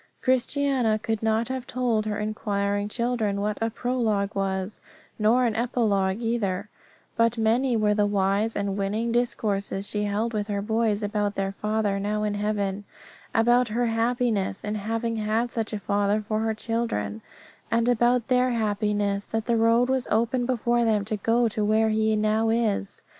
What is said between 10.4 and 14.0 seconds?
her boys about their father now in heaven, about her